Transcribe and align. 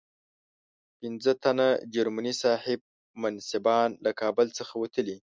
پنځه 0.99 1.31
تنه 1.43 1.67
جرمني 1.93 2.33
صاحب 2.43 2.79
منصبان 3.21 3.89
له 4.05 4.11
کابل 4.21 4.47
څخه 4.57 4.73
وتلي. 4.77 5.17